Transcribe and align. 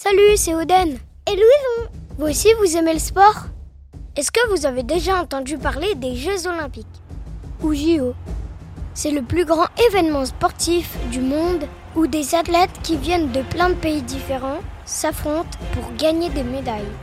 Salut, 0.00 0.36
c'est 0.36 0.54
Oden. 0.54 0.96
Et 1.26 1.32
Louison. 1.34 1.90
Vous 2.18 2.26
aussi, 2.26 2.46
vous 2.60 2.76
aimez 2.76 2.92
le 2.92 3.00
sport? 3.00 3.46
Est-ce 4.14 4.30
que 4.30 4.48
vous 4.48 4.64
avez 4.64 4.84
déjà 4.84 5.20
entendu 5.20 5.58
parler 5.58 5.96
des 5.96 6.14
Jeux 6.14 6.46
Olympiques? 6.46 6.86
Ou 7.64 7.74
JO 7.74 8.14
C'est 8.94 9.10
le 9.10 9.22
plus 9.22 9.44
grand 9.44 9.66
événement 9.88 10.24
sportif 10.24 10.96
du 11.10 11.18
monde 11.18 11.64
où 11.96 12.06
des 12.06 12.36
athlètes 12.36 12.78
qui 12.84 12.96
viennent 12.96 13.32
de 13.32 13.42
plein 13.42 13.70
de 13.70 13.74
pays 13.74 14.02
différents 14.02 14.60
s'affrontent 14.84 15.58
pour 15.72 15.92
gagner 15.96 16.28
des 16.28 16.44
médailles. 16.44 16.94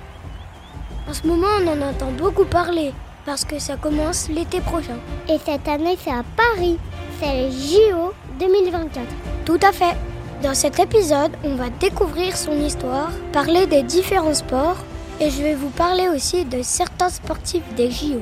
En 1.09 1.14
ce 1.14 1.27
moment, 1.27 1.48
on 1.59 1.68
en 1.68 1.89
entend 1.89 2.14
beaucoup 2.14 2.46
parler 2.46 2.93
parce 3.25 3.43
que 3.43 3.59
ça 3.59 3.75
commence 3.75 4.30
l'été 4.30 4.62
prochain. 4.62 5.00
Et 5.27 5.38
cette 5.38 5.68
année, 5.68 5.98
c'est 6.02 6.12
à 6.12 6.23
Paris. 6.38 6.80
C'est 7.20 7.43
le 7.43 7.52
JO 7.52 8.14
2024. 8.39 9.05
Tout 9.43 9.59
à 9.62 9.73
fait. 9.73 9.98
Dans 10.44 10.54
cet 10.54 10.80
épisode, 10.80 11.32
on 11.44 11.56
va 11.56 11.70
découvrir 11.70 12.36
son 12.36 12.60
histoire, 12.60 13.12
parler 13.32 13.68
des 13.68 13.84
différents 13.84 14.34
sports 14.34 14.78
et 15.20 15.30
je 15.30 15.42
vais 15.42 15.56
vous 15.56 15.70
parler 15.70 16.10
aussi 16.10 16.43
de 16.46 16.62
certains 16.62 17.10
sportifs 17.10 17.64
des 17.76 17.89
JO. 17.89 18.21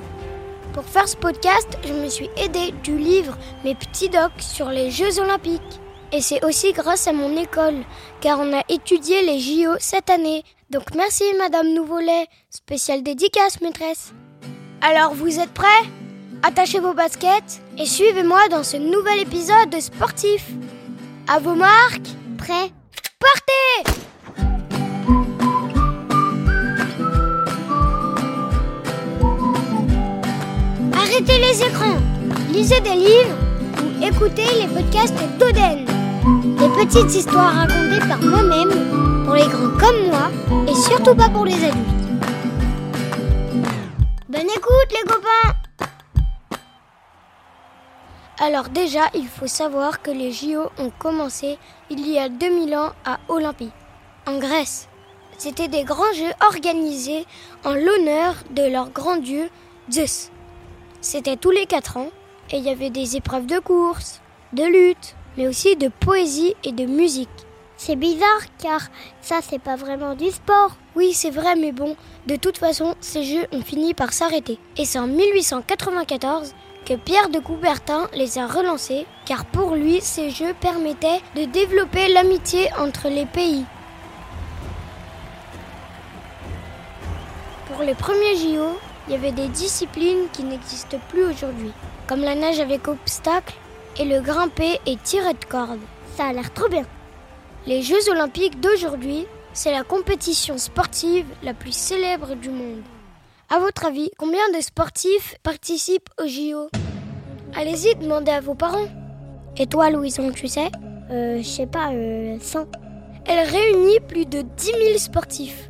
Pour 0.73 0.85
faire 0.85 1.07
ce 1.07 1.17
podcast, 1.17 1.67
je 1.85 1.93
me 1.93 2.07
suis 2.09 2.29
aidé 2.37 2.73
du 2.83 2.97
livre 2.97 3.37
Mes 3.63 3.75
petits 3.75 4.09
docs 4.09 4.31
sur 4.39 4.69
les 4.69 4.91
Jeux 4.91 5.19
olympiques. 5.19 5.61
Et 6.11 6.21
c'est 6.21 6.45
aussi 6.45 6.73
grâce 6.73 7.07
à 7.07 7.13
mon 7.13 7.35
école, 7.35 7.83
car 8.21 8.39
on 8.39 8.53
a 8.53 8.61
étudié 8.69 9.23
les 9.23 9.39
JO 9.39 9.73
cette 9.79 10.11
année. 10.11 10.43
Donc 10.69 10.93
merci 10.95 11.23
Madame 11.39 11.73
Nouvolet, 11.73 12.27
spéciale 12.49 13.01
dédicace 13.01 13.59
maîtresse. 13.61 14.13
Alors 14.81 15.13
vous 15.15 15.39
êtes 15.39 15.53
prêts? 15.53 15.67
Attachez 16.43 16.79
vos 16.79 16.93
baskets 16.93 17.61
et 17.77 17.85
suivez-moi 17.85 18.49
dans 18.49 18.63
ce 18.63 18.77
nouvel 18.77 19.21
épisode 19.21 19.69
de 19.71 19.79
Sportif. 19.79 20.51
À 21.27 21.39
vos 21.39 21.55
marques 21.55 22.09
Prêt 22.37 22.71
Partez 23.17 24.01
Arrêtez 30.93 31.37
les 31.37 31.63
écrans, 31.63 31.97
lisez 32.51 32.81
des 32.81 32.95
livres 32.95 33.37
ou 33.79 34.05
écoutez 34.05 34.45
les 34.61 34.67
podcasts 34.67 35.15
d'Oden. 35.39 35.85
Des 36.57 36.85
petites 36.85 37.15
histoires 37.15 37.53
racontées 37.53 38.05
par 38.07 38.21
moi-même, 38.21 39.23
pour 39.23 39.35
les 39.35 39.47
grands 39.47 39.77
comme 39.79 40.07
moi, 40.07 40.29
et 40.67 40.75
surtout 40.75 41.15
pas 41.15 41.29
pour 41.29 41.45
les 41.45 41.55
adultes. 41.55 42.03
Bonne 44.29 44.49
écoute 44.49 44.91
les 44.91 45.07
copains 45.07 45.52
alors 48.43 48.67
déjà, 48.67 49.09
il 49.13 49.27
faut 49.27 49.47
savoir 49.47 50.01
que 50.01 50.11
les 50.11 50.33
JO 50.33 50.69
ont 50.77 50.91
commencé 50.99 51.57
il 51.89 52.05
y 52.09 52.19
a 52.19 52.27
2000 52.27 52.75
ans 52.75 52.91
à 53.05 53.19
Olympie, 53.29 53.71
en 54.27 54.37
Grèce. 54.37 54.89
C'était 55.37 55.69
des 55.69 55.85
grands 55.85 56.11
jeux 56.13 56.33
organisés 56.45 57.25
en 57.63 57.73
l'honneur 57.73 58.35
de 58.51 58.63
leur 58.63 58.89
grand 58.89 59.15
dieu 59.15 59.49
Zeus. 59.89 60.29
C'était 60.99 61.37
tous 61.37 61.51
les 61.51 61.65
4 61.65 61.95
ans 61.95 62.09
et 62.51 62.57
il 62.57 62.65
y 62.65 62.69
avait 62.69 62.89
des 62.89 63.15
épreuves 63.15 63.45
de 63.45 63.59
course, 63.59 64.19
de 64.51 64.63
lutte, 64.63 65.15
mais 65.37 65.47
aussi 65.47 65.77
de 65.77 65.87
poésie 65.87 66.53
et 66.65 66.73
de 66.73 66.85
musique. 66.85 67.29
C'est 67.77 67.95
bizarre 67.95 68.41
car 68.61 68.81
ça 69.21 69.39
c'est 69.41 69.59
pas 69.59 69.77
vraiment 69.77 70.15
du 70.15 70.31
sport. 70.31 70.75
Oui, 70.95 71.13
c'est 71.13 71.31
vrai, 71.31 71.55
mais 71.55 71.71
bon, 71.71 71.95
de 72.27 72.35
toute 72.35 72.57
façon, 72.57 72.95
ces 72.99 73.23
jeux 73.23 73.47
ont 73.53 73.61
fini 73.61 73.93
par 73.93 74.11
s'arrêter. 74.11 74.59
Et 74.77 74.83
c'est 74.85 74.99
en 74.99 75.07
1894 75.07 76.53
que 76.85 76.95
Pierre 76.95 77.29
de 77.29 77.39
Coubertin 77.39 78.07
les 78.13 78.37
a 78.37 78.47
relancés, 78.47 79.05
car 79.25 79.45
pour 79.45 79.75
lui, 79.75 80.01
ces 80.01 80.29
jeux 80.29 80.53
permettaient 80.59 81.21
de 81.35 81.45
développer 81.45 82.07
l'amitié 82.09 82.69
entre 82.77 83.09
les 83.09 83.25
pays. 83.25 83.65
Pour 87.67 87.83
les 87.83 87.95
premiers 87.95 88.35
JO, 88.35 88.77
il 89.07 89.13
y 89.13 89.15
avait 89.15 89.31
des 89.31 89.47
disciplines 89.47 90.27
qui 90.31 90.43
n'existent 90.43 90.99
plus 91.09 91.25
aujourd'hui, 91.25 91.71
comme 92.07 92.21
la 92.21 92.35
nage 92.35 92.59
avec 92.59 92.87
obstacles 92.87 93.55
et 93.97 94.05
le 94.05 94.21
grimper 94.21 94.79
et 94.85 94.97
tirer 94.97 95.33
de 95.33 95.45
corde. 95.45 95.79
Ça 96.15 96.25
a 96.25 96.33
l'air 96.33 96.53
trop 96.53 96.69
bien. 96.69 96.85
Les 97.65 97.81
Jeux 97.81 98.09
olympiques 98.09 98.59
d'aujourd'hui, 98.59 99.25
c'est 99.53 99.71
la 99.71 99.83
compétition 99.83 100.57
sportive 100.57 101.25
la 101.43 101.53
plus 101.53 101.75
célèbre 101.75 102.35
du 102.35 102.49
monde. 102.49 102.81
À 103.49 103.59
votre 103.59 103.85
avis, 103.85 104.09
combien 104.17 104.49
de 104.55 104.61
sportifs 104.61 105.35
participent 105.43 106.09
aux 106.21 106.27
JO 106.27 106.69
Allez-y, 107.55 107.95
demandez 107.95 108.31
à 108.31 108.41
vos 108.41 108.55
parents. 108.55 108.87
Et 109.57 109.67
toi, 109.67 109.89
Louison, 109.91 110.31
tu 110.31 110.47
sais? 110.47 110.71
Euh, 111.11 111.37
je 111.37 111.43
sais 111.47 111.67
pas, 111.67 111.91
euh, 111.91 112.37
100. 112.39 112.65
Elle 113.25 113.47
réunit 113.47 113.99
plus 114.07 114.25
de 114.25 114.41
10 114.41 114.65
000 114.65 114.97
sportifs. 114.97 115.69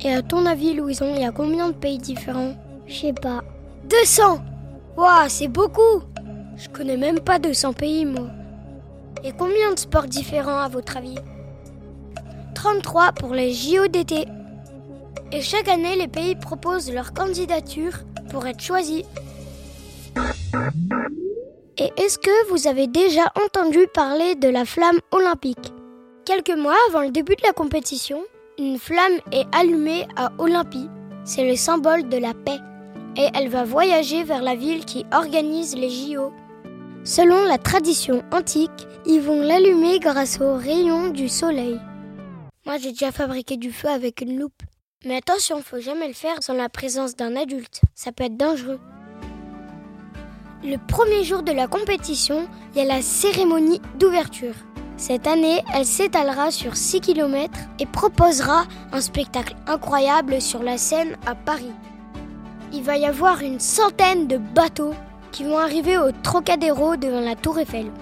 Et 0.00 0.12
à 0.12 0.22
ton 0.22 0.46
avis, 0.46 0.74
Louison, 0.74 1.12
il 1.14 1.20
y 1.20 1.24
a 1.24 1.32
combien 1.32 1.68
de 1.68 1.74
pays 1.74 1.98
différents? 1.98 2.54
Je 2.86 2.94
sais 2.94 3.12
pas. 3.12 3.42
200 3.84 4.40
Waouh, 4.96 5.28
c'est 5.28 5.48
beaucoup 5.48 6.02
Je 6.56 6.68
connais 6.68 6.96
même 6.96 7.20
pas 7.20 7.38
200 7.38 7.74
pays, 7.74 8.06
moi. 8.06 8.28
Et 9.22 9.32
combien 9.32 9.74
de 9.74 9.78
sports 9.78 10.06
différents, 10.06 10.60
à 10.60 10.68
votre 10.68 10.96
avis? 10.96 11.18
33 12.54 13.12
pour 13.12 13.34
les 13.34 13.52
JO 13.52 13.86
d'été. 13.88 14.26
Et 15.32 15.40
chaque 15.40 15.68
année, 15.68 15.96
les 15.96 16.08
pays 16.08 16.36
proposent 16.36 16.92
leur 16.92 17.12
candidature 17.12 17.92
pour 18.30 18.46
être 18.46 18.60
choisis. 18.60 19.02
Et 21.78 21.90
est-ce 21.96 22.18
que 22.18 22.48
vous 22.50 22.68
avez 22.68 22.86
déjà 22.86 23.32
entendu 23.44 23.86
parler 23.92 24.34
de 24.34 24.48
la 24.48 24.64
flamme 24.64 25.00
olympique? 25.10 25.72
Quelques 26.24 26.56
mois 26.56 26.76
avant 26.88 27.02
le 27.02 27.10
début 27.10 27.36
de 27.36 27.42
la 27.42 27.52
compétition, 27.52 28.22
une 28.58 28.78
flamme 28.78 29.20
est 29.32 29.46
allumée 29.54 30.06
à 30.16 30.32
Olympie. 30.38 30.88
C'est 31.24 31.46
le 31.46 31.56
symbole 31.56 32.08
de 32.08 32.16
la 32.16 32.32
paix. 32.32 32.58
Et 33.16 33.28
elle 33.34 33.48
va 33.48 33.64
voyager 33.64 34.24
vers 34.24 34.42
la 34.42 34.54
ville 34.54 34.84
qui 34.84 35.04
organise 35.12 35.76
les 35.76 35.90
JO. 35.90 36.32
Selon 37.04 37.44
la 37.44 37.58
tradition 37.58 38.22
antique, 38.32 38.86
ils 39.06 39.20
vont 39.20 39.42
l'allumer 39.42 39.98
grâce 39.98 40.40
aux 40.40 40.56
rayons 40.56 41.08
du 41.08 41.28
soleil. 41.28 41.78
Moi, 42.64 42.78
j'ai 42.78 42.90
déjà 42.90 43.12
fabriqué 43.12 43.56
du 43.56 43.70
feu 43.70 43.88
avec 43.88 44.20
une 44.20 44.38
loupe. 44.38 44.62
Mais 45.06 45.18
attention, 45.18 45.62
faut 45.62 45.78
jamais 45.78 46.08
le 46.08 46.14
faire 46.14 46.42
sans 46.42 46.54
la 46.54 46.68
présence 46.68 47.14
d'un 47.14 47.36
adulte. 47.36 47.82
Ça 47.94 48.10
peut 48.10 48.24
être 48.24 48.36
dangereux. 48.36 48.80
Le 50.64 50.78
premier 50.88 51.22
jour 51.22 51.44
de 51.44 51.52
la 51.52 51.68
compétition, 51.68 52.48
il 52.74 52.78
y 52.78 52.80
a 52.80 52.84
la 52.84 53.02
cérémonie 53.02 53.80
d'ouverture. 54.00 54.54
Cette 54.96 55.28
année, 55.28 55.62
elle 55.72 55.86
s'étalera 55.86 56.50
sur 56.50 56.76
6 56.76 57.02
km 57.02 57.56
et 57.78 57.86
proposera 57.86 58.64
un 58.90 59.00
spectacle 59.00 59.54
incroyable 59.68 60.40
sur 60.40 60.64
la 60.64 60.76
scène 60.76 61.16
à 61.24 61.36
Paris. 61.36 61.72
Il 62.72 62.82
va 62.82 62.96
y 62.96 63.06
avoir 63.06 63.42
une 63.42 63.60
centaine 63.60 64.26
de 64.26 64.38
bateaux 64.38 64.94
qui 65.30 65.44
vont 65.44 65.58
arriver 65.58 65.98
au 65.98 66.10
Trocadéro 66.10 66.96
devant 66.96 67.20
la 67.20 67.36
Tour 67.36 67.60
Eiffel. 67.60 67.92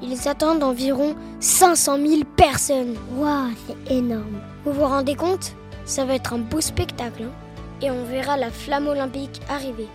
Ils 0.00 0.28
attendent 0.28 0.62
environ 0.62 1.14
500 1.40 1.98
000 1.98 2.22
personnes. 2.38 2.96
Waouh, 3.16 3.50
c'est 3.66 3.92
énorme. 3.92 4.40
Vous 4.64 4.72
vous 4.72 4.86
rendez 4.86 5.14
compte? 5.14 5.54
Ça 5.84 6.04
va 6.04 6.14
être 6.14 6.32
un 6.32 6.38
beau 6.38 6.60
spectacle. 6.60 7.24
hein 7.24 7.32
et 7.82 7.90
on 7.90 8.04
verra 8.04 8.36
la 8.36 8.50
flamme 8.50 8.88
olympique 8.88 9.40
arriver. 9.48 9.88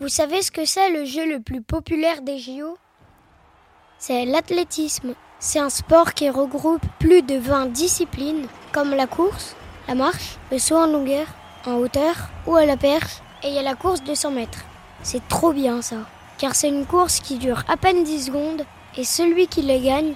Vous 0.00 0.08
savez 0.08 0.42
ce 0.42 0.50
que 0.50 0.64
c'est 0.64 0.90
le 0.90 1.04
jeu 1.04 1.26
le 1.26 1.40
plus 1.40 1.62
populaire 1.62 2.22
des 2.22 2.38
JO? 2.38 2.78
C'est 3.98 4.24
l'athlétisme. 4.24 5.14
C'est 5.38 5.58
un 5.58 5.70
sport 5.70 6.14
qui 6.14 6.30
regroupe 6.30 6.84
plus 6.98 7.22
de 7.22 7.36
20 7.36 7.66
disciplines 7.66 8.46
comme 8.72 8.94
la 8.94 9.06
course, 9.06 9.54
la 9.86 9.94
marche, 9.94 10.38
le 10.50 10.58
saut 10.58 10.76
en 10.76 10.86
longueur, 10.86 11.26
en 11.66 11.74
hauteur 11.74 12.14
ou 12.46 12.56
à 12.56 12.64
la 12.64 12.76
perche 12.76 13.20
et 13.42 13.48
il 13.48 13.54
y 13.54 13.58
a 13.58 13.62
la 13.62 13.74
course 13.74 14.02
de 14.02 14.14
100 14.14 14.30
mètres. 14.30 14.64
C'est 15.02 15.26
trop 15.28 15.52
bien 15.52 15.82
ça, 15.82 15.96
car 16.38 16.54
c'est 16.54 16.68
une 16.68 16.86
course 16.86 17.20
qui 17.20 17.36
dure 17.36 17.64
à 17.68 17.76
peine 17.76 18.02
10 18.02 18.26
secondes 18.26 18.64
et 18.96 19.04
celui 19.04 19.46
qui 19.46 19.62
le 19.62 19.78
gagne, 19.78 20.14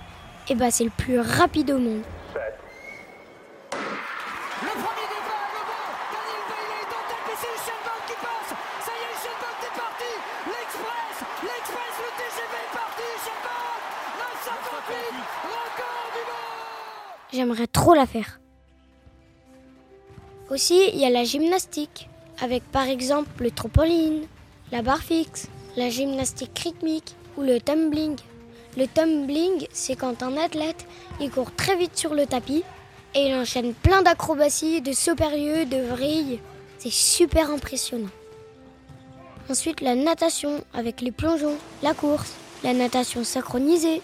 eh 0.50 0.56
ben 0.56 0.70
c'est 0.70 0.82
le 0.84 0.90
plus 0.90 1.20
rapide 1.20 1.70
au 1.70 1.78
monde. 1.78 2.02
Le 2.02 3.78
premier 4.82 5.06
départ, 5.06 5.46
le 5.54 5.62
bon, 5.70 5.86
Daniel 6.10 6.42
Bailey 6.50 6.78
est 6.82 6.90
en 6.90 7.04
tête 7.06 7.26
et 7.30 7.36
c'est 7.38 7.54
Usain 7.54 7.80
Bolt 7.86 8.02
qui 8.08 8.18
passe. 8.18 8.50
Ça 8.84 8.90
y 8.90 9.02
est, 9.06 9.14
Usain 9.14 9.36
Bolt 9.38 9.62
est 9.62 9.76
parti. 9.78 10.10
L'Express, 10.50 11.16
l'Express, 11.46 11.94
le 12.02 12.10
TGV 12.18 12.52
est 12.66 12.74
parti. 12.74 13.06
Usain 13.14 13.38
Bolt, 13.46 13.78
938, 14.18 15.22
record 15.46 16.08
du 16.16 16.22
monde. 16.26 17.30
J'aimerais 17.32 17.68
trop 17.68 17.94
la 17.94 18.06
faire. 18.06 18.40
Aussi, 20.50 20.80
il 20.92 20.98
y 20.98 21.04
a 21.04 21.10
la 21.10 21.22
gymnastique, 21.22 22.10
avec 22.40 22.64
par 22.72 22.88
exemple 22.88 23.44
le 23.44 23.52
trampoline, 23.52 24.26
la 24.72 24.82
barre 24.82 25.04
fixe, 25.04 25.48
la 25.76 25.90
gymnastique 25.90 26.58
rythmique 26.58 27.14
ou 27.36 27.42
le 27.42 27.60
tumbling. 27.60 28.16
Le 28.76 28.86
tumbling, 28.86 29.66
c'est 29.72 29.96
quand 29.96 30.22
un 30.22 30.36
athlète 30.36 30.86
il 31.20 31.30
court 31.30 31.52
très 31.54 31.76
vite 31.76 31.96
sur 31.96 32.14
le 32.14 32.26
tapis 32.26 32.62
et 33.14 33.26
il 33.26 33.34
enchaîne 33.34 33.74
plein 33.74 34.02
d'acrobaties, 34.02 34.80
de 34.80 34.92
sauts 34.92 35.16
périlleux, 35.16 35.64
de 35.64 35.78
vrilles. 35.78 36.40
C'est 36.78 36.92
super 36.92 37.50
impressionnant. 37.50 38.10
Ensuite, 39.50 39.80
la 39.80 39.96
natation 39.96 40.62
avec 40.72 41.00
les 41.00 41.10
plongeons, 41.10 41.56
la 41.82 41.92
course, 41.92 42.32
la 42.62 42.72
natation 42.72 43.24
synchronisée, 43.24 44.00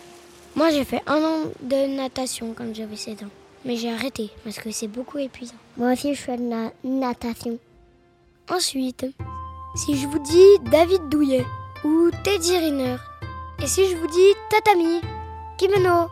Moi, 0.57 0.71
j'ai 0.71 0.85
fait 0.85 1.03
un 1.07 1.23
an 1.23 1.43
de 1.61 1.97
natation 1.97 2.55
quand 2.57 2.75
j'avais 2.75 2.97
7 2.97 3.25
ans. 3.25 3.31
Mais 3.67 3.77
j'ai 3.77 3.93
arrêté 3.93 4.31
parce 4.43 4.57
que 4.57 4.71
c'est 4.71 4.89
beaucoup 4.89 5.19
épuisant. 5.19 5.57
Moi 5.77 5.93
aussi, 5.93 6.15
je 6.15 6.21
fais 6.21 6.39
de 6.39 6.49
la 6.49 6.73
natation. 6.83 7.59
Ensuite, 8.51 9.05
si 9.77 9.99
je 9.99 10.07
vous 10.07 10.19
dis 10.19 10.71
David 10.71 11.11
Douillet 11.11 11.45
ou 11.85 12.11
Teddy 12.25 12.57
Riner, 12.57 12.97
et 13.63 13.67
si 13.67 13.89
je 13.91 13.97
vous 13.97 14.07
dis 14.07 14.35
tatami, 14.51 15.01
kimono, 15.59 16.09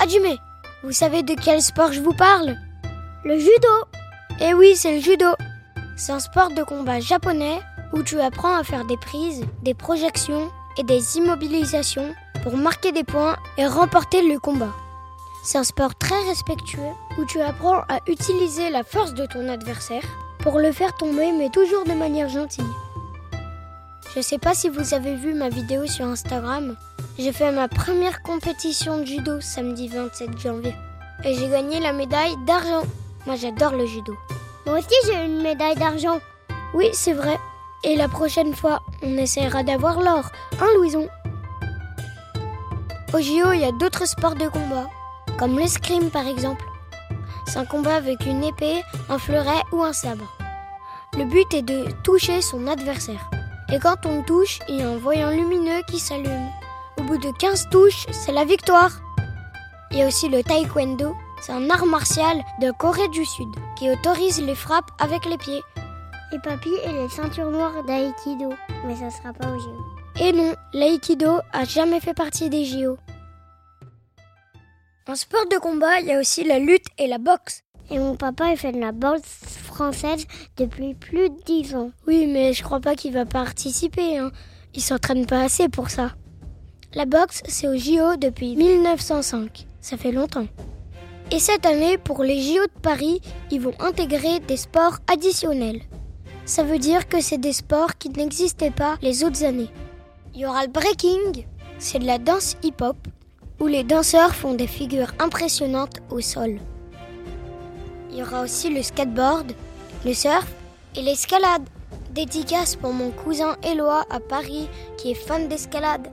hajime, 0.00 0.36
vous 0.82 0.92
savez 0.92 1.22
de 1.22 1.34
quel 1.34 1.62
sport 1.62 1.92
je 1.92 2.00
vous 2.00 2.14
parle? 2.14 2.56
Le 3.24 3.38
judo 3.38 3.68
Eh 4.40 4.54
oui, 4.54 4.74
c'est 4.74 4.96
le 4.96 5.00
judo. 5.00 5.26
C'est 5.96 6.12
un 6.12 6.20
sport 6.20 6.50
de 6.50 6.62
combat 6.62 7.00
japonais 7.00 7.60
où 7.92 8.02
tu 8.02 8.20
apprends 8.20 8.56
à 8.56 8.64
faire 8.64 8.84
des 8.84 8.96
prises, 8.96 9.44
des 9.62 9.74
projections 9.74 10.50
et 10.76 10.82
des 10.82 11.16
immobilisations 11.16 12.14
pour 12.42 12.56
marquer 12.56 12.92
des 12.92 13.04
points 13.04 13.36
et 13.56 13.66
remporter 13.66 14.22
le 14.22 14.38
combat. 14.38 14.72
C'est 15.44 15.58
un 15.58 15.64
sport 15.64 15.94
très 15.96 16.20
respectueux 16.28 16.92
où 17.18 17.24
tu 17.24 17.40
apprends 17.40 17.80
à 17.88 18.00
utiliser 18.06 18.70
la 18.70 18.84
force 18.84 19.14
de 19.14 19.26
ton 19.26 19.48
adversaire 19.48 20.04
pour 20.40 20.58
le 20.58 20.72
faire 20.72 20.94
tomber 20.94 21.32
mais 21.32 21.48
toujours 21.48 21.84
de 21.84 21.92
manière 21.92 22.28
gentille. 22.28 22.64
Je 24.14 24.22
sais 24.22 24.38
pas 24.38 24.54
si 24.54 24.70
vous 24.70 24.94
avez 24.94 25.16
vu 25.16 25.34
ma 25.34 25.50
vidéo 25.50 25.86
sur 25.86 26.06
Instagram. 26.06 26.76
J'ai 27.18 27.32
fait 27.32 27.52
ma 27.52 27.68
première 27.68 28.22
compétition 28.22 28.98
de 28.98 29.04
judo 29.04 29.40
samedi 29.40 29.88
27 29.88 30.38
janvier. 30.38 30.74
Et 31.24 31.34
j'ai 31.34 31.48
gagné 31.48 31.78
la 31.78 31.92
médaille 31.92 32.36
d'argent. 32.46 32.84
Moi 33.26 33.36
j'adore 33.36 33.72
le 33.72 33.84
judo. 33.84 34.16
Moi 34.66 34.78
aussi, 34.78 34.94
j'ai 35.06 35.24
une 35.24 35.42
médaille 35.42 35.76
d'argent. 35.76 36.20
Oui, 36.74 36.88
c'est 36.92 37.12
vrai. 37.12 37.38
Et 37.84 37.96
la 37.96 38.08
prochaine 38.08 38.54
fois, 38.54 38.80
on 39.02 39.16
essaiera 39.18 39.62
d'avoir 39.62 40.00
l'or. 40.00 40.30
Hein, 40.60 40.68
Louison? 40.76 41.08
Au 43.12 43.18
JO, 43.18 43.52
il 43.52 43.60
y 43.60 43.64
a 43.64 43.72
d'autres 43.72 44.06
sports 44.06 44.34
de 44.34 44.48
combat, 44.48 44.86
comme 45.38 45.58
l'escrime 45.58 46.10
par 46.10 46.26
exemple. 46.26 46.64
C'est 47.46 47.58
un 47.58 47.64
combat 47.64 47.94
avec 47.94 48.26
une 48.26 48.44
épée, 48.44 48.82
un 49.08 49.18
fleuret 49.18 49.62
ou 49.72 49.82
un 49.82 49.92
sabre. 49.92 50.36
Le 51.14 51.24
but 51.24 51.52
est 51.54 51.62
de 51.62 51.86
toucher 52.04 52.42
son 52.42 52.66
adversaire. 52.66 53.30
Et 53.70 53.78
quand 53.78 54.06
on 54.06 54.22
touche, 54.22 54.60
il 54.68 54.76
y 54.76 54.82
a 54.82 54.88
un 54.88 54.96
voyant 54.96 55.30
lumineux 55.30 55.82
qui 55.86 55.98
s'allume. 55.98 56.48
Au 56.98 57.02
bout 57.02 57.18
de 57.18 57.30
15 57.30 57.68
touches, 57.70 58.06
c'est 58.12 58.32
la 58.32 58.46
victoire. 58.46 58.92
Il 59.90 59.98
y 59.98 60.02
a 60.02 60.06
aussi 60.06 60.28
le 60.28 60.42
taekwondo. 60.42 61.14
C'est 61.42 61.52
un 61.52 61.68
art 61.68 61.84
martial 61.84 62.42
de 62.60 62.70
Corée 62.70 63.08
du 63.08 63.24
Sud 63.26 63.48
qui 63.76 63.90
autorise 63.90 64.42
les 64.42 64.54
frappes 64.54 64.90
avec 64.98 65.26
les 65.26 65.36
pieds. 65.36 65.62
Et 66.32 66.38
papy 66.38 66.70
et 66.84 66.92
les 66.92 67.08
ceintures 67.10 67.50
noires 67.50 67.84
d'aïkido. 67.84 68.52
Mais 68.86 68.96
ça 68.96 69.10
sera 69.10 69.34
pas 69.34 69.48
au 69.48 69.58
JO. 69.58 69.76
Et 70.18 70.32
non, 70.32 70.54
l'aïkido 70.72 71.38
a 71.52 71.64
jamais 71.64 72.00
fait 72.00 72.14
partie 72.14 72.48
des 72.48 72.64
JO. 72.64 72.98
En 75.06 75.14
sport 75.14 75.46
de 75.50 75.58
combat, 75.58 76.00
il 76.00 76.06
y 76.06 76.12
a 76.12 76.18
aussi 76.18 76.42
la 76.42 76.58
lutte 76.58 76.86
et 76.98 77.06
la 77.06 77.18
boxe. 77.18 77.62
Et 77.90 77.98
mon 77.98 78.16
papa, 78.16 78.50
il 78.50 78.56
fait 78.56 78.72
de 78.72 78.80
la 78.80 78.92
boxe 78.92 79.58
française 79.64 80.26
depuis 80.56 80.94
plus 80.94 81.30
de 81.30 81.42
10 81.46 81.74
ans. 81.74 81.90
Oui, 82.06 82.26
mais 82.26 82.52
je 82.52 82.62
crois 82.62 82.80
pas 82.80 82.94
qu'il 82.94 83.14
va 83.14 83.24
participer. 83.24 84.18
Hein. 84.18 84.30
Il 84.74 84.82
s'entraîne 84.82 85.24
pas 85.24 85.42
assez 85.42 85.68
pour 85.68 85.88
ça. 85.88 86.12
La 86.94 87.06
boxe, 87.06 87.42
c'est 87.48 87.66
au 87.66 87.76
JO 87.76 88.16
depuis 88.16 88.56
1905. 88.56 89.66
Ça 89.80 89.96
fait 89.96 90.12
longtemps. 90.12 90.46
Et 91.30 91.38
cette 91.38 91.66
année, 91.66 91.98
pour 91.98 92.24
les 92.24 92.40
JO 92.40 92.64
de 92.64 92.80
Paris, 92.82 93.20
ils 93.50 93.60
vont 93.60 93.74
intégrer 93.80 94.40
des 94.40 94.56
sports 94.56 94.98
additionnels. 95.10 95.82
Ça 96.46 96.62
veut 96.62 96.78
dire 96.78 97.08
que 97.08 97.20
c'est 97.20 97.38
des 97.38 97.52
sports 97.52 97.98
qui 97.98 98.08
n'existaient 98.08 98.70
pas 98.70 98.96
les 99.02 99.24
autres 99.24 99.44
années. 99.44 99.70
Il 100.34 100.40
y 100.40 100.46
aura 100.46 100.64
le 100.64 100.72
breaking, 100.72 101.44
c'est 101.78 101.98
de 101.98 102.06
la 102.06 102.18
danse 102.18 102.56
hip-hop, 102.62 102.96
où 103.60 103.66
les 103.66 103.84
danseurs 103.84 104.34
font 104.34 104.54
des 104.54 104.66
figures 104.66 105.12
impressionnantes 105.18 106.00
au 106.10 106.20
sol. 106.20 106.58
Il 108.18 108.22
y 108.22 108.24
aura 108.24 108.42
aussi 108.42 108.68
le 108.68 108.82
skateboard, 108.82 109.52
le 110.04 110.12
surf 110.12 110.48
et 110.96 111.02
l'escalade. 111.02 111.62
Dédicace 112.10 112.74
pour 112.74 112.92
mon 112.92 113.12
cousin 113.12 113.56
Éloi 113.62 114.04
à 114.10 114.18
Paris 114.18 114.68
qui 114.96 115.12
est 115.12 115.14
fan 115.14 115.46
d'escalade. 115.46 116.08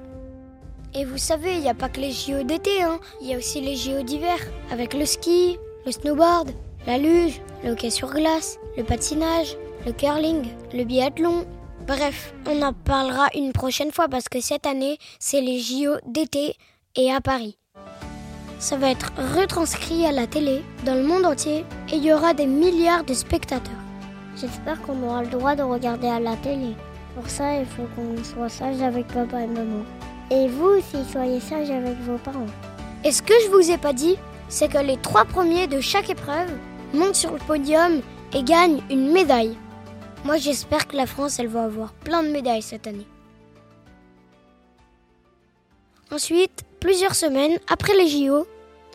Et 0.93 1.03
vous 1.03 1.17
savez, 1.17 1.55
il 1.55 1.61
n'y 1.61 1.69
a 1.69 1.73
pas 1.73 1.89
que 1.89 1.99
les 1.99 2.11
JO 2.11 2.43
d'été, 2.43 2.83
hein. 2.83 2.99
il 3.21 3.29
y 3.29 3.33
a 3.33 3.39
aussi 3.39 3.59
les 3.59 3.75
JO 3.75 4.03
d'hiver, 4.03 4.37
avec 4.69 4.93
le 4.93 5.03
ski, 5.03 5.57
le 5.87 5.91
snowboard, 5.91 6.51
la 6.85 6.99
luge, 6.99 7.41
le 7.63 7.71
hockey 7.71 7.89
sur 7.89 8.11
glace, 8.13 8.59
le 8.77 8.83
patinage, 8.83 9.57
le 9.87 9.91
curling, 9.91 10.45
le 10.75 10.83
biathlon. 10.83 11.47
Bref, 11.87 12.35
on 12.45 12.61
en 12.61 12.73
parlera 12.73 13.29
une 13.33 13.51
prochaine 13.51 13.91
fois 13.91 14.09
parce 14.09 14.29
que 14.29 14.41
cette 14.41 14.67
année, 14.67 14.99
c'est 15.17 15.41
les 15.41 15.59
JO 15.59 15.95
d'été 16.05 16.55
et 16.95 17.11
à 17.11 17.19
Paris. 17.19 17.57
Ça 18.59 18.77
va 18.77 18.89
être 18.89 19.11
retranscrit 19.35 20.05
à 20.05 20.11
la 20.11 20.27
télé 20.27 20.63
dans 20.85 20.95
le 20.95 21.03
monde 21.03 21.25
entier 21.25 21.65
et 21.91 21.97
il 21.97 22.03
y 22.03 22.13
aura 22.13 22.33
des 22.33 22.45
milliards 22.45 23.03
de 23.03 23.13
spectateurs. 23.13 23.73
J'espère 24.37 24.81
qu'on 24.81 25.01
aura 25.03 25.23
le 25.23 25.29
droit 25.29 25.55
de 25.55 25.63
regarder 25.63 26.07
à 26.07 26.19
la 26.19 26.35
télé. 26.37 26.75
Pour 27.15 27.29
ça, 27.29 27.59
il 27.59 27.65
faut 27.65 27.87
qu'on 27.95 28.23
soit 28.23 28.49
sage 28.49 28.81
avec 28.81 29.07
papa 29.07 29.41
et 29.41 29.47
maman. 29.47 29.83
Et 30.31 30.47
vous 30.47 30.65
aussi, 30.65 30.97
soyez 31.11 31.39
sage 31.39 31.69
avec 31.69 31.97
vos 32.01 32.17
parents. 32.17 32.47
Et 33.03 33.11
ce 33.11 33.21
que 33.21 33.33
je 33.45 33.51
vous 33.51 33.71
ai 33.71 33.77
pas 33.77 33.93
dit, 33.93 34.17
c'est 34.49 34.71
que 34.71 34.79
les 34.79 34.97
trois 34.97 35.25
premiers 35.25 35.67
de 35.67 35.79
chaque 35.79 36.09
épreuve 36.09 36.51
montent 36.93 37.15
sur 37.15 37.31
le 37.31 37.39
podium 37.39 38.01
et 38.33 38.43
gagnent 38.43 38.81
une 38.89 39.11
médaille. 39.11 39.57
Moi, 40.23 40.37
j'espère 40.37 40.87
que 40.87 40.97
la 40.97 41.05
France, 41.05 41.39
elle 41.39 41.47
va 41.47 41.63
avoir 41.63 41.93
plein 41.93 42.23
de 42.23 42.29
médailles 42.29 42.61
cette 42.61 42.87
année. 42.87 43.07
Ensuite, 46.11 46.63
plusieurs 46.85 47.15
semaines 47.15 47.57
après 47.67 47.95
les 47.95 48.07
JO, 48.07 48.45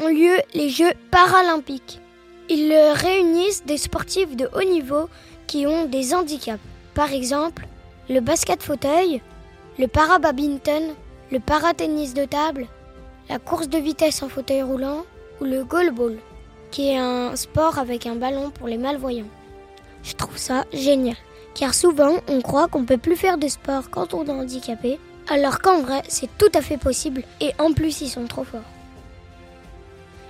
ont 0.01 0.09
lieu 0.09 0.37
les 0.55 0.69
Jeux 0.69 0.93
paralympiques. 1.11 2.01
Ils 2.49 2.73
réunissent 2.73 3.65
des 3.65 3.79
sportifs 3.79 4.37
de 4.37 4.49
haut 4.55 4.63
niveau 4.63 5.09
qui 5.49 5.67
ont 5.67 5.87
des 5.87 6.15
handicaps. 6.15 6.63
Par 6.95 7.13
exemple, 7.13 7.67
le 8.09 8.21
basket 8.21 8.63
fauteuil, 8.63 9.21
le 9.77 9.89
para-badminton, 9.89 10.95
le 11.33 11.41
para-tennis 11.41 12.15
de 12.15 12.27
table, 12.27 12.69
la 13.29 13.41
course 13.41 13.69
de 13.69 13.79
vitesse 13.79 14.23
en 14.23 14.29
fauteuil 14.29 14.63
roulant 14.63 15.05
ou 15.41 15.45
le 15.45 15.65
goalball, 15.65 16.17
qui 16.71 16.91
est 16.91 16.99
un 16.99 17.35
sport 17.35 17.81
avec 17.81 18.07
un 18.07 18.15
ballon 18.15 18.51
pour 18.51 18.69
les 18.69 18.79
malvoyants. 18.79 19.35
Je 20.05 20.15
trouve 20.15 20.39
ça 20.39 20.65
génial, 20.73 21.17
car 21.57 21.75
souvent 21.75 22.19
on 22.29 22.41
croit 22.41 22.69
qu'on 22.69 22.85
peut 22.85 22.99
plus 22.99 23.17
faire 23.17 23.37
de 23.37 23.49
sport 23.49 23.91
quand 23.91 24.15
on 24.15 24.27
est 24.27 24.31
handicapé, 24.31 25.01
alors 25.29 25.61
qu'en 25.61 25.81
vrai 25.81 26.03
c'est 26.09 26.31
tout 26.39 26.51
à 26.55 26.63
fait 26.63 26.77
possible 26.77 27.23
et 27.41 27.53
en 27.59 27.73
plus 27.73 28.01
ils 28.01 28.09
sont 28.09 28.27
trop 28.27 28.45
forts. 28.45 28.61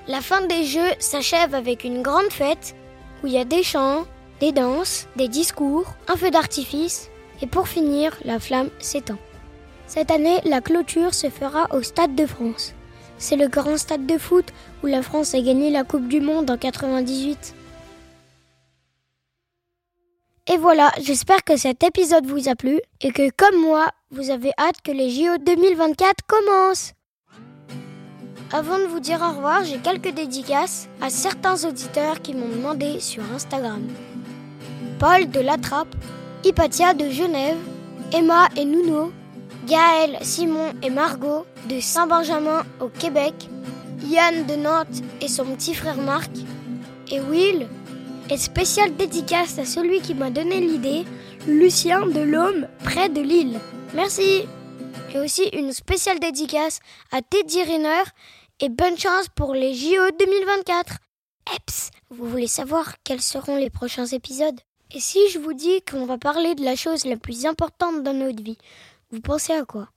La 0.09 0.21
fin 0.21 0.47
des 0.47 0.65
Jeux 0.65 0.93
s'achève 0.99 1.55
avec 1.55 1.85
une 1.85 2.03
grande 2.03 2.31
fête 2.31 2.75
où 3.23 3.27
il 3.27 3.33
y 3.35 3.39
a 3.39 3.45
des 3.45 3.63
chants, 3.63 4.07
des 4.41 4.53
danses, 4.53 5.07
des 5.17 5.29
discours, 5.29 5.95
un 6.09 6.17
feu 6.17 6.31
d'artifice 6.31 7.11
et 7.43 7.47
pour 7.47 7.69
finir, 7.69 8.17
la 8.25 8.39
flamme 8.39 8.71
s'éteint. 8.79 9.19
Cette 9.87 10.11
année, 10.11 10.41
la 10.45 10.61
clôture 10.61 11.15
se 11.15 11.31
fera 11.31 11.67
au 11.75 11.83
Stade 11.83 12.15
de 12.15 12.27
France. 12.27 12.75
C'est 13.19 13.37
le 13.37 13.49
grand 13.49 13.77
stade 13.77 14.07
de 14.07 14.19
foot 14.19 14.47
où 14.83 14.87
la 14.87 15.03
France 15.03 15.35
a 15.35 15.41
gagné 15.41 15.71
la 15.71 15.85
Coupe 15.85 16.09
du 16.09 16.21
Monde 16.21 16.51
en 16.51 16.57
98. 16.57 17.55
Et 20.53 20.57
voilà, 20.57 20.91
j'espère 21.01 21.45
que 21.45 21.57
cet 21.57 21.85
épisode 21.85 22.27
vous 22.27 22.49
a 22.49 22.57
plu 22.57 22.81
et 23.01 23.13
que 23.13 23.31
comme 23.37 23.61
moi, 23.61 23.89
vous 24.11 24.31
avez 24.31 24.51
hâte 24.59 24.83
que 24.83 24.91
les 24.91 25.09
JO 25.09 25.39
2024 25.47 26.27
commencent. 26.27 26.93
Avant 28.53 28.79
de 28.79 28.87
vous 28.87 28.99
dire 28.99 29.21
au 29.23 29.37
revoir, 29.37 29.63
j'ai 29.63 29.79
quelques 29.79 30.13
dédicaces 30.13 30.89
à 31.01 31.09
certains 31.09 31.65
auditeurs 31.65 32.21
qui 32.21 32.35
m'ont 32.35 32.49
demandé 32.49 32.99
sur 32.99 33.23
Instagram. 33.33 33.87
Paul 34.99 35.31
de 35.31 35.39
Latrappe, 35.39 35.95
Hypatia 36.43 36.95
de 36.95 37.09
Genève, 37.11 37.59
Emma 38.13 38.49
et 38.57 38.65
Nuno, 38.65 39.13
Gaël, 39.69 40.19
Simon 40.23 40.73
et 40.83 40.91
Margot 40.91 41.47
de 41.69 41.79
Saint-Benjamin 41.79 42.65
au 42.81 42.89
Québec, 42.89 43.35
Yann 44.09 44.45
de 44.47 44.57
Nantes 44.57 45.05
et 45.21 45.29
son 45.29 45.45
petit 45.45 45.75
frère 45.75 45.99
Marc, 45.99 46.33
et 47.09 47.21
Will, 47.21 47.69
et 48.31 48.37
spéciale 48.37 48.97
dédicace 48.97 49.59
à 49.59 49.65
celui 49.65 50.01
qui 50.01 50.15
m'a 50.15 50.31
donné 50.31 50.61
l'idée, 50.61 51.05
Lucien 51.49 52.07
de 52.07 52.21
l'Homme 52.21 52.69
près 52.85 53.09
de 53.09 53.21
Lille. 53.21 53.59
Merci 53.95 54.47
Et 55.13 55.19
aussi 55.19 55.49
une 55.53 55.73
spéciale 55.73 56.21
dédicace 56.21 56.79
à 57.11 57.23
Teddy 57.23 57.63
Riner 57.65 58.05
et 58.61 58.69
bonne 58.69 58.97
chance 58.97 59.27
pour 59.35 59.55
les 59.55 59.75
JO 59.75 60.11
2024. 60.19 60.99
Eps, 61.57 61.91
vous 62.11 62.29
voulez 62.29 62.47
savoir 62.47 62.95
quels 63.03 63.23
seront 63.23 63.57
les 63.57 63.71
prochains 63.71 64.07
épisodes? 64.07 64.61
Et 64.93 65.01
si 65.01 65.19
je 65.31 65.39
vous 65.39 65.55
dis 65.55 65.83
qu'on 65.83 66.07
va 66.07 66.19
parler 66.19 66.55
de 66.55 66.65
la 66.65 66.77
chose 66.77 67.05
la 67.05 67.17
plus 67.17 67.47
importante 67.47 68.03
dans 68.05 68.15
notre 68.15 68.43
vie, 68.43 68.59
vous 69.11 69.21
pensez 69.21 69.53
à 69.53 69.65
quoi? 69.65 69.89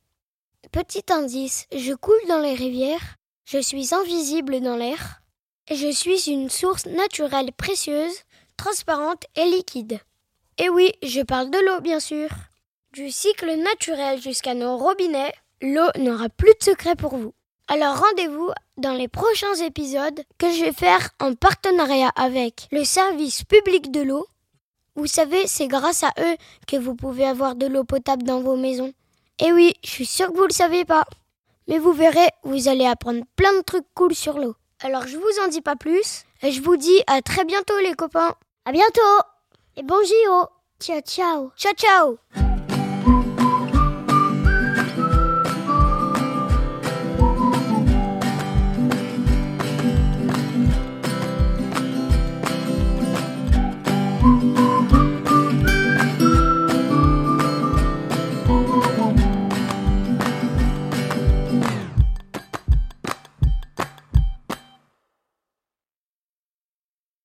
Petit 0.71 1.03
indice, 1.11 1.67
je 1.75 1.93
coule 1.93 2.15
dans 2.27 2.39
les 2.39 2.55
rivières, 2.55 3.17
je 3.45 3.59
suis 3.59 3.93
invisible 3.93 4.59
dans 4.61 4.77
l'air, 4.77 5.22
je 5.71 5.91
suis 5.91 6.29
une 6.29 6.49
source 6.49 6.85
naturelle 6.85 7.51
précieuse, 7.53 8.15
transparente 8.57 9.23
et 9.35 9.45
liquide. 9.45 9.99
Et 10.57 10.69
oui, 10.69 10.91
je 11.01 11.21
parle 11.21 11.49
de 11.49 11.57
l'eau 11.57 11.81
bien 11.81 11.99
sûr. 11.99 12.29
Du 12.91 13.09
cycle 13.09 13.55
naturel 13.55 14.21
jusqu'à 14.21 14.53
nos 14.53 14.77
robinets, 14.77 15.33
l'eau 15.61 15.89
n'aura 15.97 16.29
plus 16.29 16.53
de 16.59 16.63
secret 16.63 16.95
pour 16.95 17.15
vous. 17.15 17.33
Alors 17.67 17.97
rendez-vous 17.97 18.51
dans 18.77 18.93
les 18.93 19.07
prochains 19.07 19.55
épisodes 19.65 20.21
que 20.37 20.51
je 20.51 20.65
vais 20.65 20.73
faire 20.73 21.09
en 21.19 21.33
partenariat 21.33 22.11
avec 22.15 22.67
le 22.71 22.83
service 22.83 23.43
public 23.45 23.89
de 23.89 24.01
l'eau. 24.01 24.27
Vous 24.95 25.07
savez, 25.07 25.47
c'est 25.47 25.67
grâce 25.67 26.03
à 26.03 26.13
eux 26.19 26.35
que 26.67 26.75
vous 26.75 26.93
pouvez 26.93 27.25
avoir 27.25 27.55
de 27.55 27.65
l'eau 27.65 27.83
potable 27.83 28.23
dans 28.23 28.41
vos 28.41 28.57
maisons. 28.57 28.93
Et 29.39 29.51
oui, 29.51 29.73
je 29.83 29.89
suis 29.89 30.05
sûre 30.05 30.31
que 30.31 30.37
vous 30.37 30.47
le 30.47 30.53
savez 30.53 30.85
pas. 30.85 31.05
Mais 31.67 31.79
vous 31.79 31.93
verrez, 31.93 32.27
vous 32.43 32.67
allez 32.67 32.85
apprendre 32.85 33.23
plein 33.35 33.57
de 33.57 33.63
trucs 33.63 33.87
cool 33.95 34.13
sur 34.13 34.37
l'eau. 34.37 34.55
Alors 34.83 35.07
je 35.07 35.17
vous 35.17 35.43
en 35.43 35.47
dis 35.47 35.61
pas 35.61 35.77
plus 35.77 36.25
et 36.41 36.51
je 36.51 36.61
vous 36.61 36.75
dis 36.75 37.01
à 37.07 37.21
très 37.21 37.45
bientôt 37.45 37.79
les 37.79 37.93
copains. 37.93 38.35
À 38.65 38.71
bientôt. 38.71 39.01
Et 39.77 39.83
bon 39.83 39.95
JO 40.03 40.47
Ciao 40.79 40.99
ciao. 41.01 41.51
Ciao 41.55 41.73
ciao 41.73 42.52